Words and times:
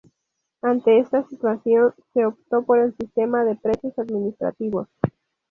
Ante 0.63 0.97
esta 0.97 1.23
situación, 1.27 1.93
se 2.11 2.25
optó 2.25 2.63
por 2.65 2.79
el 2.79 2.95
sistema 2.97 3.43
de 3.43 3.55
precios 3.55 3.93
administrados. 3.99 4.87